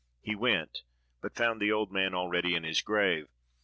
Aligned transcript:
He 0.19 0.33
went, 0.33 0.79
but 1.21 1.35
found 1.35 1.61
the 1.61 1.71
old 1.71 1.91
man 1.91 2.15
already 2.15 2.55
in 2.55 2.63
his 2.63 2.81
grave. 2.81 3.27